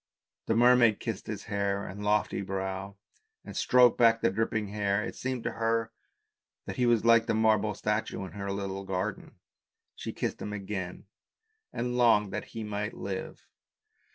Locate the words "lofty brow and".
2.03-3.55